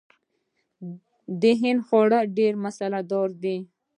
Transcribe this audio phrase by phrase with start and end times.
[1.41, 3.57] د هند خواړه ډیر مساله دار دي.